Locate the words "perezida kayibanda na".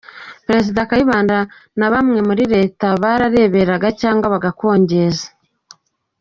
0.47-1.87